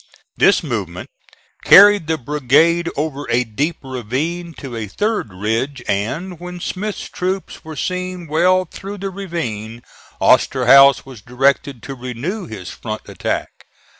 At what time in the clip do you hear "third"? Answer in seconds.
4.87-5.31